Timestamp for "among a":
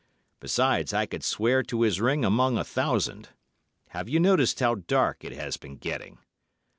2.25-2.63